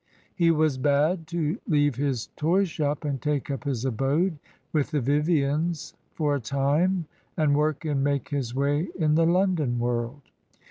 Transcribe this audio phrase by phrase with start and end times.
[0.33, 4.39] He was bade to leave his toy shop and take up his abode
[4.73, 7.05] with the Vivians for a time
[7.37, 10.23] and work and make his way in the London world.